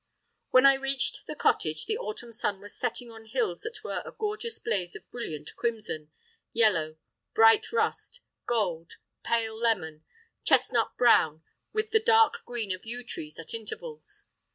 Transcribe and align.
When 0.49 0.65
I 0.65 0.73
reached 0.73 1.27
the 1.27 1.35
cottage 1.35 1.85
the 1.85 1.95
autumn 1.99 2.31
sun 2.33 2.59
was 2.59 2.75
setting 2.75 3.11
on 3.11 3.25
hills 3.25 3.61
that 3.61 3.83
were 3.83 4.01
a 4.03 4.11
gorgeous 4.11 4.57
blaze 4.57 4.95
of 4.95 5.07
brilliant 5.11 5.55
crimson, 5.55 6.09
yellow, 6.51 6.97
bright 7.35 7.71
rust, 7.71 8.21
gold, 8.47 8.93
pale 9.23 9.55
lemon, 9.55 10.03
chestnut 10.43 10.97
brown, 10.97 11.43
with 11.71 11.91
the 11.91 11.99
dark 11.99 12.41
green 12.45 12.71
of 12.71 12.83
yew 12.83 13.03
trees 13.03 13.37
at 13.37 13.53
intervals. 13.53 14.25